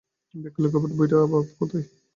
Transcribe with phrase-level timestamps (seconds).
[0.33, 1.83] বেয়াক্কেল গবেট বুইড়া ভাম কোথাকার!